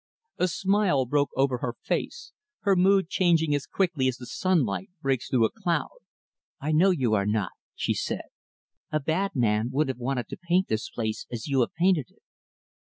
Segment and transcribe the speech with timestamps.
[0.39, 5.29] A smile broke over her face her mood changing as quickly as the sunlight breaks
[5.29, 5.99] through a cloud.
[6.59, 8.25] "I know you are not" she said
[8.91, 12.23] "a bad man wouldn't have wanted to paint this place as you have painted it."